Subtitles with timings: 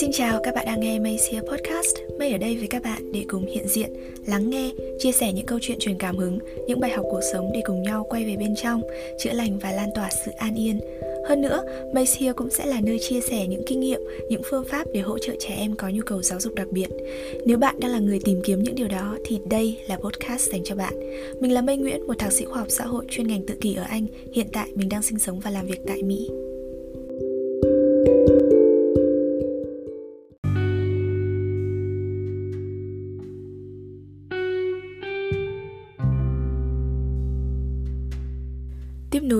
[0.00, 1.96] Xin chào, các bạn đang nghe Maysia Podcast.
[2.18, 3.92] May ở đây với các bạn để cùng hiện diện,
[4.26, 7.50] lắng nghe, chia sẻ những câu chuyện truyền cảm hứng, những bài học cuộc sống
[7.54, 8.82] để cùng nhau quay về bên trong,
[9.18, 10.80] chữa lành và lan tỏa sự an yên.
[11.28, 11.62] Hơn nữa,
[11.94, 15.18] Maysia cũng sẽ là nơi chia sẻ những kinh nghiệm, những phương pháp để hỗ
[15.18, 16.88] trợ trẻ em có nhu cầu giáo dục đặc biệt.
[17.46, 20.64] Nếu bạn đang là người tìm kiếm những điều đó thì đây là podcast dành
[20.64, 20.94] cho bạn.
[21.40, 23.74] Mình là Mây Nguyễn, một thạc sĩ khoa học xã hội chuyên ngành tự kỷ
[23.74, 24.06] ở Anh.
[24.32, 26.28] Hiện tại mình đang sinh sống và làm việc tại Mỹ.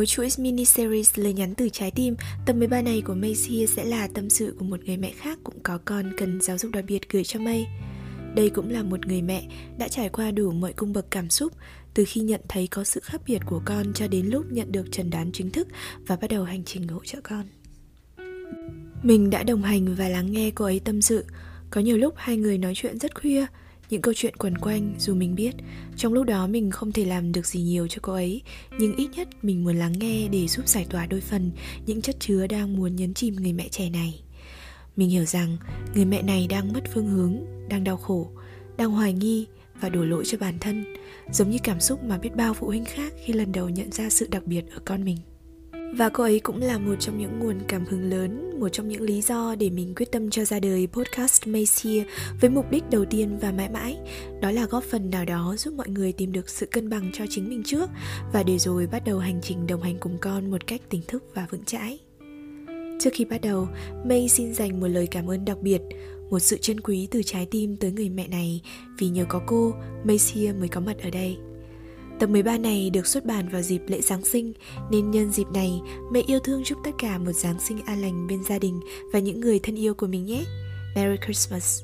[0.05, 3.85] Với chuỗi mini series lời nhắn từ trái tim, tập 13 này của Macy sẽ
[3.85, 6.85] là tâm sự của một người mẹ khác cũng có con cần giáo dục đặc
[6.89, 7.67] biệt gửi cho May.
[8.35, 9.48] Đây cũng là một người mẹ
[9.79, 11.53] đã trải qua đủ mọi cung bậc cảm xúc
[11.95, 14.87] từ khi nhận thấy có sự khác biệt của con cho đến lúc nhận được
[14.93, 15.69] trần đoán chính thức
[16.07, 17.45] và bắt đầu hành trình hỗ trợ con.
[19.03, 21.25] Mình đã đồng hành và lắng nghe cô ấy tâm sự.
[21.71, 23.47] Có nhiều lúc hai người nói chuyện rất khuya,
[23.91, 25.55] những câu chuyện quần quanh dù mình biết,
[25.97, 28.43] trong lúc đó mình không thể làm được gì nhiều cho cô ấy,
[28.79, 31.51] nhưng ít nhất mình muốn lắng nghe để giúp giải tỏa đôi phần
[31.87, 34.21] những chất chứa đang muốn nhấn chìm người mẹ trẻ này.
[34.97, 35.57] Mình hiểu rằng
[35.95, 37.37] người mẹ này đang mất phương hướng,
[37.69, 38.31] đang đau khổ,
[38.77, 39.47] đang hoài nghi
[39.81, 40.85] và đổ lỗi cho bản thân,
[41.33, 44.11] giống như cảm xúc mà biết bao phụ huynh khác khi lần đầu nhận ra
[44.11, 45.19] sự đặc biệt ở con mình
[45.97, 49.03] và cô ấy cũng là một trong những nguồn cảm hứng lớn, một trong những
[49.03, 52.05] lý do để mình quyết tâm cho ra đời podcast Macy
[52.41, 53.98] với mục đích đầu tiên và mãi mãi,
[54.41, 57.25] đó là góp phần nào đó giúp mọi người tìm được sự cân bằng cho
[57.31, 57.91] chính mình trước
[58.33, 61.25] và để rồi bắt đầu hành trình đồng hành cùng con một cách tỉnh thức
[61.34, 61.98] và vững chãi.
[63.00, 63.69] Trước khi bắt đầu,
[64.05, 65.81] May xin dành một lời cảm ơn đặc biệt,
[66.31, 68.62] một sự chân quý từ trái tim tới người mẹ này
[68.98, 71.37] vì nhờ có cô, Macy mới có mặt ở đây.
[72.19, 74.53] Tập 13 này được xuất bản vào dịp lễ Giáng sinh
[74.91, 75.81] nên nhân dịp này
[76.12, 78.81] mẹ yêu thương chúc tất cả một Giáng sinh an lành bên gia đình
[79.12, 80.45] và những người thân yêu của mình nhé.
[80.95, 81.83] Merry Christmas!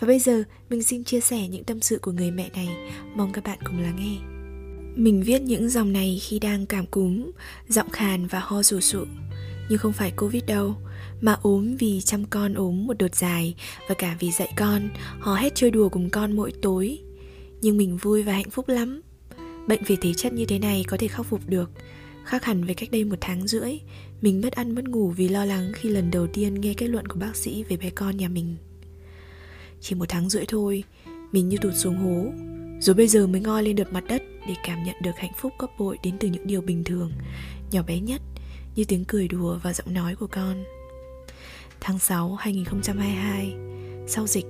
[0.00, 2.68] Và bây giờ mình xin chia sẻ những tâm sự của người mẹ này,
[3.14, 4.16] mong các bạn cùng lắng nghe.
[4.96, 7.30] Mình viết những dòng này khi đang cảm cúm,
[7.68, 9.04] giọng khàn và ho rủ sụ.
[9.68, 10.74] Nhưng không phải Covid đâu,
[11.20, 13.54] mà ốm vì chăm con ốm một đợt dài
[13.88, 14.88] và cả vì dạy con,
[15.20, 16.98] hò hét chơi đùa cùng con mỗi tối.
[17.60, 19.00] Nhưng mình vui và hạnh phúc lắm
[19.68, 21.70] Bệnh về thể chất như thế này có thể khắc phục được.
[22.24, 23.78] Khác hẳn với cách đây một tháng rưỡi,
[24.20, 27.06] Mình mất ăn, mất ngủ vì lo lắng khi lần đầu tiên nghe kết luận
[27.06, 28.56] của bác sĩ về bé con nhà mình.
[29.80, 30.84] Chỉ một tháng rưỡi thôi,
[31.32, 32.32] Mình như tụt xuống hố.
[32.80, 35.52] Rồi bây giờ mới ngoi lên được mặt đất Để cảm nhận được hạnh phúc
[35.58, 37.12] gấp bội đến từ những điều bình thường,
[37.70, 38.20] Nhỏ bé nhất,
[38.76, 40.64] Như tiếng cười đùa và giọng nói của con.
[41.80, 43.54] Tháng 6 2022
[44.06, 44.46] Sau dịch,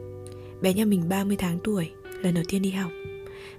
[0.61, 1.91] Bé nhà mình 30 tháng tuổi,
[2.23, 2.91] Lần đầu tiên đi học.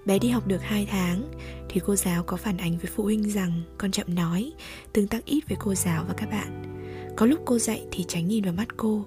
[0.06, 1.32] Bé đi học được 2 tháng
[1.70, 4.52] thì cô giáo có phản ánh với phụ huynh rằng con chậm nói,
[4.94, 6.64] tương tác ít với cô giáo và các bạn.
[7.16, 9.06] Có lúc cô dạy thì tránh nhìn vào mắt cô.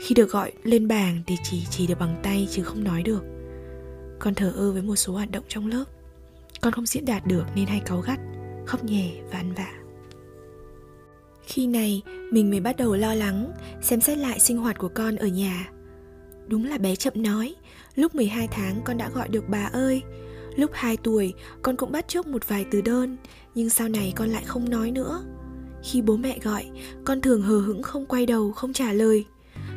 [0.00, 3.24] Khi được gọi lên bảng thì chỉ chỉ được bằng tay chứ không nói được.
[4.18, 5.84] Con thờ ơ với một số hoạt động trong lớp.
[6.60, 8.20] Con không diễn đạt được nên hay cáu gắt,
[8.66, 9.72] khóc nhè và ăn vạ.
[11.46, 15.16] Khi này mình mới bắt đầu lo lắng Xem xét lại sinh hoạt của con
[15.16, 15.70] ở nhà
[16.46, 17.54] Đúng là bé chậm nói
[17.94, 20.02] Lúc 12 tháng con đã gọi được bà ơi
[20.56, 23.16] Lúc 2 tuổi, con cũng bắt chước một vài từ đơn,
[23.54, 25.24] Nhưng sau này con lại không nói nữa.
[25.82, 26.66] Khi bố mẹ gọi,
[27.04, 29.24] Con thường hờ hững không quay đầu, không trả lời.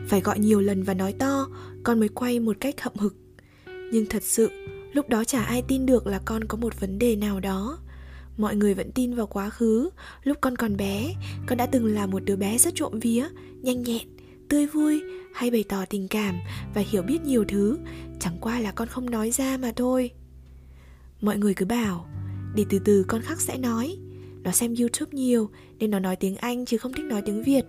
[0.07, 1.47] Phải gọi nhiều lần và nói to,
[1.83, 3.15] Con mới quay một cách hậm hực.
[3.91, 4.49] Nhưng thật sự,
[4.93, 7.79] Lúc đó chả ai tin được là con có một vấn đề nào đó.
[8.37, 9.89] Mọi người vẫn tin vào quá khứ.
[10.23, 11.13] Lúc con còn bé,
[11.47, 13.25] Con đã từng là một đứa bé rất trộm vía,
[13.61, 14.07] Nhanh nhẹn,
[14.49, 15.01] tươi vui,
[15.33, 16.35] hay bày tỏ tình cảm
[16.75, 17.77] và hiểu biết nhiều thứ.
[18.19, 20.11] Chẳng qua là con không nói ra mà thôi
[21.21, 22.07] mọi người cứ bảo.
[22.55, 23.97] Để từ từ con khắc sẽ nói.
[24.43, 25.49] Nó xem youtube nhiều,
[25.79, 27.65] nên nó nói tiếng anh chứ không thích nói tiếng việt.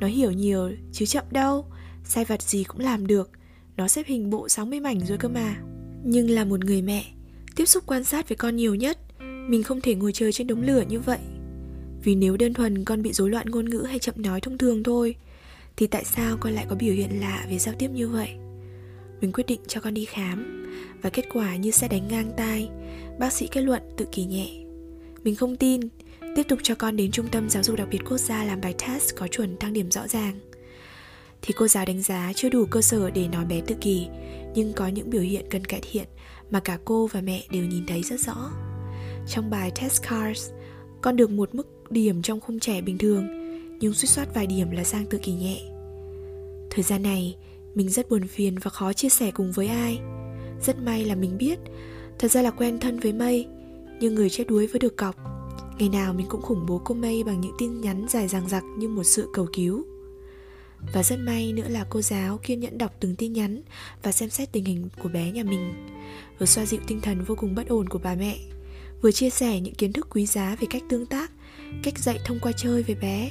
[0.00, 1.66] Nó hiểu nhiều, chứ chậm đâu.
[2.04, 3.30] Sai vặt gì cũng làm được.
[3.76, 5.56] Nó xếp hình bộ 60 mảnh rồi cơ mà.
[6.04, 7.04] Nhưng là một người mẹ,
[7.56, 8.98] tiếp xúc quan sát với con nhiều nhất,
[9.48, 11.18] mình không thể ngồi chơi trên đống lửa như vậy.
[12.04, 14.82] Vì nếu đơn thuần con bị rối loạn ngôn ngữ hay chậm nói thông thường
[14.82, 15.14] thôi,
[15.76, 18.30] thì tại sao con lại có biểu hiện lạ về giao tiếp như vậy?
[19.22, 20.64] Mình quyết định cho con đi khám.
[21.02, 22.68] Và kết quả như sẽ đánh ngang tai.
[23.18, 24.48] Bác sĩ kết luận tự kỳ nhẹ.
[25.24, 25.80] Mình không tin.
[26.36, 28.74] Tiếp tục cho con đến trung tâm giáo dục đặc biệt quốc gia làm bài
[28.78, 30.38] test có chuẩn tăng điểm rõ ràng.
[31.42, 34.06] Thì cô giáo đánh giá chưa đủ cơ sở để nói bé tự kỳ
[34.54, 36.04] nhưng có những biểu hiện cần cải thiện
[36.50, 38.50] mà cả cô và mẹ đều nhìn thấy rất rõ.
[39.28, 40.50] Trong bài test cards
[41.02, 43.26] con được một mức điểm trong khung trẻ bình thường
[43.80, 45.60] nhưng suýt soát vài điểm là sang tự kỳ nhẹ.
[46.70, 47.36] Thời gian này,
[47.74, 49.98] mình rất buồn phiền và khó chia sẻ cùng với ai.
[50.60, 51.58] Rất may là mình biết,
[52.18, 53.46] thật ra là quen thân với Mây,
[54.00, 55.16] nhưng người chết đuối với được cọc.
[55.78, 58.64] Ngày nào mình cũng khủng bố cô Mây bằng những tin nhắn dài dằng dặc
[58.78, 59.84] như một sự cầu cứu.
[60.92, 63.62] Và rất may nữa là cô giáo kiên nhẫn đọc từng tin nhắn
[64.02, 65.86] và xem xét tình hình của bé nhà mình
[66.38, 68.38] Vừa xoa dịu tinh thần vô cùng bất ổn của bà mẹ
[69.02, 71.30] Vừa chia sẻ những kiến thức quý giá về cách tương tác,
[71.82, 73.30] cách dạy thông qua chơi với bé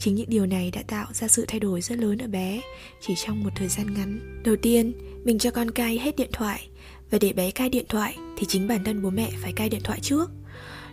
[0.00, 2.60] Chính những điều này đã tạo ra sự thay đổi rất lớn ở bé
[3.00, 4.40] chỉ trong một thời gian ngắn.
[4.44, 4.92] Đầu tiên,
[5.24, 6.68] mình cho con cai hết điện thoại
[7.10, 9.80] và để bé cai điện thoại thì chính bản thân bố mẹ phải cai điện
[9.84, 10.30] thoại trước.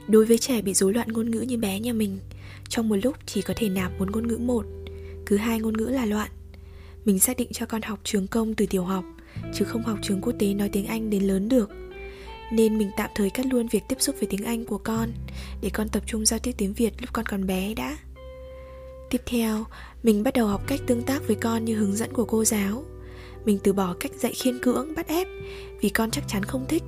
[0.07, 2.19] Đối với trẻ bị rối loạn ngôn ngữ như bé nhà mình,
[2.69, 4.65] trong một lúc chỉ có thể nạp một ngôn ngữ một,
[5.25, 6.30] cứ hai ngôn ngữ là loạn.
[7.06, 9.06] Mình xác định cho con học trường công từ tiểu học,
[9.53, 11.69] chứ không học trường quốc tế nói tiếng Anh đến lớn được.
[12.51, 15.12] Nên mình tạm thời cắt luôn việc tiếp xúc với tiếng Anh của con
[15.62, 17.98] để con tập trung giao tiếp tiếng Việt lúc con còn bé đã.
[19.09, 19.65] Tiếp theo,
[20.04, 22.83] mình bắt đầu học cách tương tác với con như hướng dẫn của cô giáo.
[23.45, 25.27] Mình từ bỏ cách dạy khiên cưỡng, bắt ép
[25.81, 26.83] vì con chắc chắn không thích,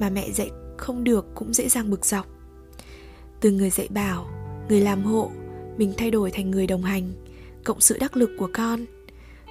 [0.00, 2.26] mà mẹ dạy không được cũng dễ dàng bực dọc.
[3.40, 4.26] Từ người dạy bảo,
[4.68, 5.30] người làm hộ,
[5.76, 7.12] mình thay đổi thành người đồng hành,
[7.64, 8.84] cộng sự đắc lực của con.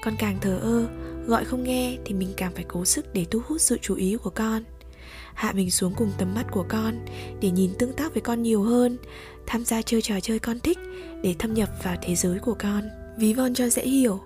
[0.04, 0.88] Con càng thờ ơ,
[1.28, 4.18] gọi không nghe thì mình càng phải cố sức để thu hút sự chú ý
[4.24, 4.64] của con
[5.36, 7.06] hạ mình xuống cùng tầm mắt của con
[7.42, 8.98] để nhìn tương tác với con nhiều hơn
[9.48, 10.78] tham gia chơi trò chơi con thích
[11.24, 12.84] để thâm nhập vào thế giới của con.
[13.18, 14.20] Ví von cho dễ hiểu,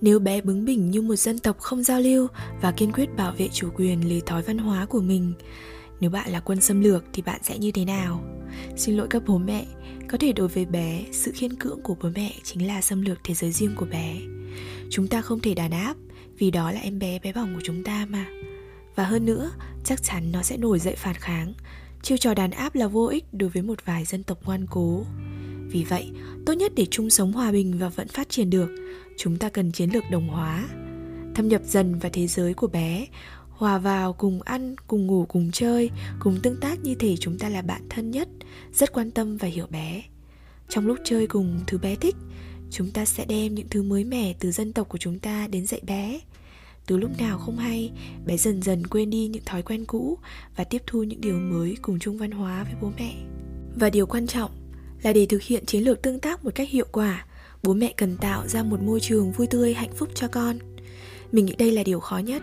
[0.00, 2.26] nếu bé bướng bỉnh như một dân tộc không giao lưu
[2.62, 5.32] và kiên quyết bảo vệ chủ quyền lề thói văn hóa của mình,
[6.00, 8.24] nếu bạn là quân xâm lược thì bạn sẽ như thế nào?
[8.76, 9.66] Xin lỗi các bố mẹ,
[10.08, 13.18] có thể đối với bé, sự khiên cưỡng của bố mẹ chính là xâm lược
[13.24, 14.16] thế giới riêng của bé.
[14.90, 15.96] Chúng ta không thể đàn áp,
[16.38, 18.26] vì đó là em bé bé bỏng của chúng ta mà.
[18.94, 19.50] Và hơn nữa,
[19.84, 21.54] chắc chắn nó sẽ nổi dậy phản kháng
[22.04, 25.04] chiêu trò đàn áp là vô ích đối với một vài dân tộc ngoan cố.
[25.68, 26.10] Vì vậy,
[26.46, 28.68] tốt nhất để chung sống hòa bình và vẫn phát triển được,
[29.16, 30.68] chúng ta cần chiến lược đồng hóa,
[31.34, 33.06] thâm nhập dần vào thế giới của bé,
[33.50, 35.90] hòa vào cùng ăn, cùng ngủ, cùng chơi,
[36.20, 38.28] cùng tương tác như thể chúng ta là bạn thân nhất,
[38.72, 40.02] rất quan tâm và hiểu bé.
[40.68, 42.16] Trong lúc chơi cùng thứ bé thích,
[42.70, 45.66] chúng ta sẽ đem những thứ mới mẻ từ dân tộc của chúng ta đến
[45.66, 46.20] dạy bé
[46.86, 47.92] từ lúc nào không hay,
[48.26, 50.18] bé dần dần quên đi những thói quen cũ
[50.56, 53.14] và tiếp thu những điều mới cùng chung văn hóa với bố mẹ.
[53.76, 54.50] Và điều quan trọng
[55.02, 57.26] là để thực hiện chiến lược tương tác một cách hiệu quả,
[57.62, 60.58] bố mẹ cần tạo ra một môi trường vui tươi, hạnh phúc cho con.
[61.32, 62.42] Mình nghĩ đây là điều khó nhất,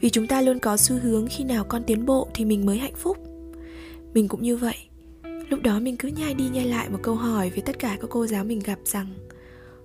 [0.00, 2.78] vì chúng ta luôn có xu hướng khi nào con tiến bộ thì mình mới
[2.78, 3.18] hạnh phúc.
[4.14, 4.76] Mình cũng như vậy,
[5.48, 8.10] lúc đó mình cứ nhai đi nhai lại một câu hỏi với tất cả các
[8.10, 9.14] cô giáo mình gặp rằng,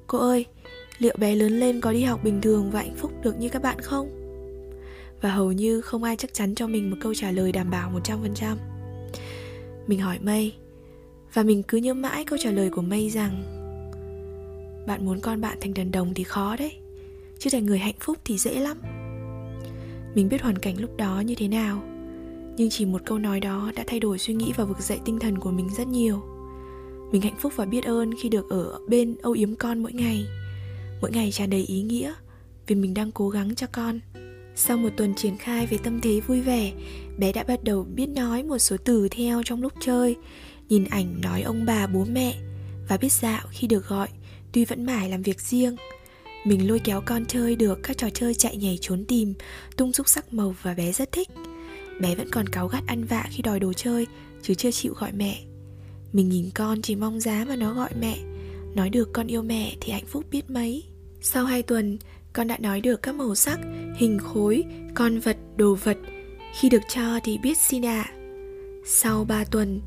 [0.07, 0.45] cô ơi
[0.99, 3.61] liệu bé lớn lên có đi học bình thường và hạnh phúc được như các
[3.61, 4.09] bạn không?
[5.21, 7.91] Và hầu như không ai chắc chắn cho mình một câu trả lời đảm bảo
[8.03, 8.55] 100%.
[9.87, 10.53] Mình hỏi Mây,
[11.33, 13.43] và mình cứ nhớ mãi câu trả lời của Mây rằng
[14.87, 16.73] Bạn muốn con bạn thành đàn đồng thì khó đấy
[17.39, 18.77] Chứ thành người hạnh phúc thì dễ lắm
[20.15, 21.83] Mình biết hoàn cảnh lúc đó như thế nào
[22.57, 25.19] Nhưng chỉ một câu nói đó đã thay đổi suy nghĩ và vực dậy tinh
[25.19, 26.21] thần của mình rất nhiều
[27.11, 30.25] Mình hạnh phúc và biết ơn khi được ở bên âu yếm con mỗi ngày
[31.01, 32.13] mỗi ngày tràn đầy ý nghĩa
[32.67, 33.99] vì mình đang cố gắng cho con.
[34.55, 36.71] Sau một tuần triển khai về tâm thế vui vẻ,
[37.17, 40.15] bé đã bắt đầu biết nói một số từ theo trong lúc chơi,
[40.69, 42.35] nhìn ảnh nói ông bà, bố mẹ
[42.89, 44.07] và biết dạo khi được gọi
[44.51, 45.75] tuy vẫn mãi làm việc riêng.
[46.45, 49.33] Mình lôi kéo con chơi được các trò chơi chạy nhảy trốn tìm,
[49.77, 51.29] tung xúc sắc màu và bé rất thích.
[51.99, 54.07] Bé vẫn còn cáu gắt ăn vạ khi đòi đồ chơi,
[54.41, 55.41] chứ chưa chịu gọi mẹ.
[56.13, 58.17] Mình nhìn con chỉ mong giá mà nó gọi mẹ
[58.75, 60.83] nói được con yêu mẹ thì hạnh phúc biết mấy
[61.21, 61.97] sau 2 tuần,
[62.33, 63.59] con đã nói được các màu sắc,
[63.95, 64.63] hình khối,
[64.95, 65.97] con vật, đồ vật.
[66.59, 68.01] Khi được cho thì biết xin ạ.
[68.01, 68.13] À.
[68.85, 69.81] Sau 3 tuần,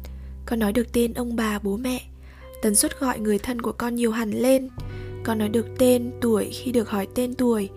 [0.47, 2.03] con nói được tên ông bà bố mẹ.
[2.63, 4.69] Tần suất gọi người thân của con nhiều hẳn lên.
[5.25, 7.71] Con nói được tên, tuổi khi được hỏi tên tuổi.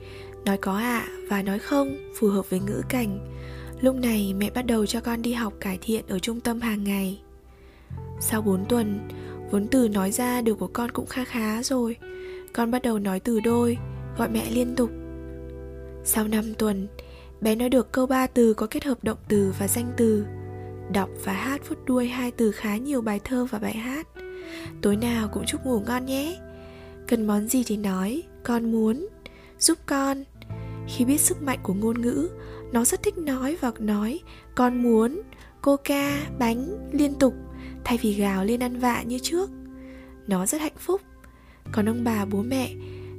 [0.45, 3.35] Nói có ạ à và nói không, phù hợp với ngữ cảnh.
[3.81, 6.83] Lúc này mẹ bắt đầu cho con đi học cải thiện ở trung tâm hàng
[6.83, 7.21] ngày.
[8.21, 8.99] Sau 4 tuần,
[9.55, 11.97] vốn từ nói ra được của con cũng kha khá rồi
[12.53, 13.77] con bắt đầu nói từ đôi,
[14.17, 14.89] gọi mẹ liên tục.
[16.03, 16.87] Sau 5 tuần,
[17.41, 20.25] bé nói được câu ba từ có kết hợp động từ và danh từ.
[20.93, 24.07] Đọc và hát phút đuôi hai từ khá nhiều bài thơ và bài hát.
[24.81, 26.37] Tối nào cũng chúc ngủ ngon nhé.
[27.07, 29.07] Cần món gì thì nói, con muốn.
[29.59, 30.23] Giúp con.
[30.87, 32.29] Khi biết sức mạnh của ngôn ngữ,
[32.71, 34.19] nó rất thích nói và nói
[34.55, 35.21] con muốn,
[35.61, 37.33] coca, bánh liên tục
[37.85, 39.49] thay vì gào lên ăn vạ như trước.
[40.27, 41.01] Nó rất hạnh phúc.
[41.71, 42.73] Còn ông bà, bố mẹ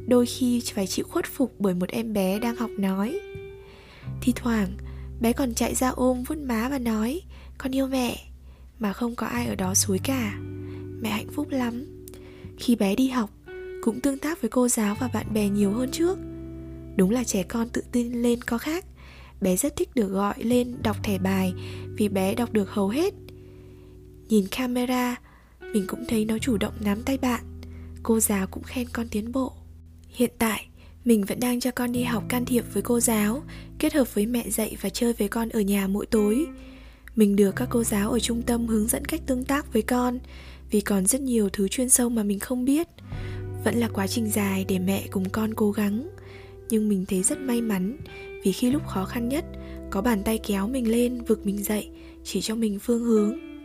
[0.06, 3.20] đôi khi phải chịu khuất phục bởi một em bé đang học nói.
[4.20, 4.68] Thi thoảng,
[5.20, 7.22] bé còn chạy ra ôm vuốt má và nói,
[7.58, 8.16] con yêu mẹ,
[8.78, 10.38] mà không có ai ở đó suối cả.
[11.00, 11.86] Mẹ hạnh phúc lắm.
[12.58, 13.30] Khi bé đi học,
[13.82, 16.18] cũng tương tác với cô giáo và bạn bè nhiều hơn trước.
[16.96, 18.84] Đúng là trẻ con tự tin lên có khác.
[19.40, 21.54] Bé rất thích được gọi lên đọc thẻ bài
[21.96, 23.14] vì bé đọc được hầu hết
[24.28, 25.16] nhìn camera
[25.72, 27.44] mình cũng thấy nó chủ động nắm tay bạn
[28.02, 29.52] cô giáo cũng khen con tiến bộ
[30.16, 30.66] Hiện tại,
[31.04, 33.42] mình vẫn đang cho con đi học can thiệp với cô giáo,
[33.78, 36.46] kết hợp với mẹ dạy và chơi với con ở nhà mỗi tối.
[37.16, 40.18] Mình được các cô giáo ở trung tâm hướng dẫn cách tương tác với con,
[40.70, 42.88] vì còn rất nhiều thứ chuyên sâu mà mình không biết.
[43.64, 46.08] Vẫn là quá trình dài để mẹ cùng con cố gắng.
[46.68, 47.96] Nhưng mình thấy rất may mắn
[48.44, 49.44] vì khi lúc khó khăn nhất,
[49.90, 51.90] có bàn tay kéo mình lên vực mình dậy,
[52.24, 53.55] chỉ cho mình phương hướng.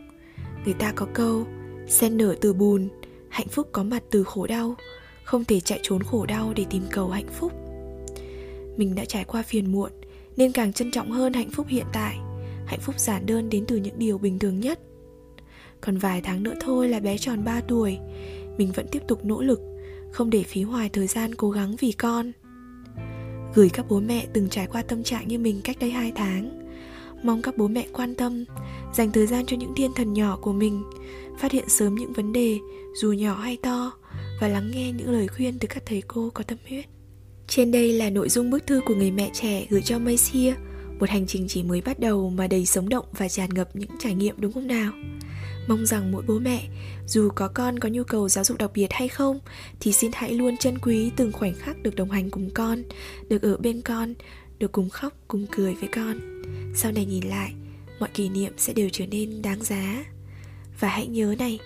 [0.64, 1.46] Người ta có câu,
[1.88, 2.88] sen nở từ bùn,
[3.28, 4.74] hạnh phúc có mặt từ khổ đau
[5.24, 7.52] không thể chạy trốn khổ đau để tìm cầu hạnh phúc.
[8.76, 9.90] Mình đã trải qua phiền muộn
[10.36, 12.18] nên càng trân trọng hơn hạnh phúc hiện tại.
[12.66, 14.80] Hạnh phúc giản đơn đến từ những điều bình thường nhất.
[15.80, 17.98] Còn vài tháng nữa thôi là bé tròn 3 tuổi
[18.58, 19.60] mình vẫn tiếp tục nỗ lực
[20.12, 22.32] không để phí hoài thời gian cố gắng vì con.
[23.54, 26.61] Gửi các bố mẹ từng trải qua tâm trạng như mình cách đây 2 tháng
[27.24, 28.44] mong các bố mẹ quan tâm,
[28.94, 30.82] dành thời gian cho những thiên thần nhỏ của mình,
[31.38, 32.58] phát hiện sớm những vấn đề,
[32.94, 33.92] dù nhỏ hay to,
[34.40, 36.84] và lắng nghe những lời khuyên từ các thầy cô có tâm huyết.
[37.48, 40.52] Trên đây là nội dung bức thư của người mẹ trẻ gửi cho Macy
[41.02, 43.90] một hành trình chỉ mới bắt đầu mà đầy sống động và tràn ngập những
[43.98, 44.92] trải nghiệm đúng không nào?
[45.68, 46.68] Mong rằng mỗi bố mẹ,
[47.06, 49.40] dù có con có nhu cầu giáo dục đặc biệt hay không,
[49.80, 52.82] thì xin hãy luôn trân quý từng khoảnh khắc được đồng hành cùng con,
[53.28, 54.14] được ở bên con,
[54.58, 56.42] được cùng khóc, cùng cười với con
[56.74, 57.52] sau này nhìn lại
[58.00, 60.04] mọi kỷ niệm sẽ đều trở nên đáng giá
[60.80, 61.58] và hãy nhớ này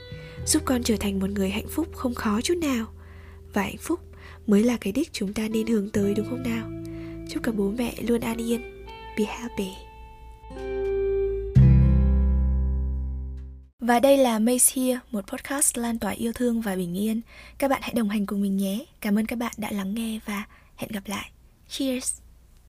[0.47, 2.87] giúp con trở thành một người hạnh phúc không khó chút nào
[3.53, 4.01] và hạnh phúc
[4.47, 6.71] mới là cái đích chúng ta nên hướng tới đúng không nào
[7.29, 8.85] chúc các bố mẹ luôn an yên
[9.19, 9.71] be happy
[13.87, 17.21] Và đây là Mace Here, một podcast lan tỏa yêu thương và bình yên.
[17.59, 18.85] Các bạn hãy đồng hành cùng mình nhé.
[19.01, 20.45] Cảm ơn các bạn đã lắng nghe và
[20.77, 21.31] hẹn gặp lại.
[21.69, 22.26] Cheers!